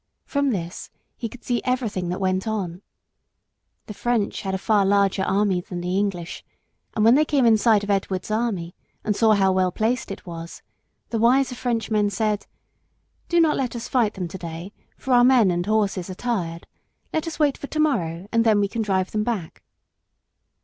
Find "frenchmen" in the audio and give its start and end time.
11.53-12.09